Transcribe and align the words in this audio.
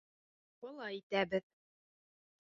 Былай 0.63 0.97
итәбеҙ. 1.01 1.47